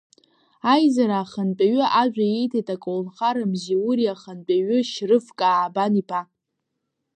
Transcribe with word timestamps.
Аизара 0.73 1.17
ахантәаҩы 1.21 1.85
ажәа 2.01 2.25
ииҭеит, 2.27 2.67
аколнхара 2.75 3.43
Мзиури 3.51 4.13
ахантәаҩы 4.13 4.77
Шьрыф 4.91 5.25
Каабан-иԥа. 5.37 6.21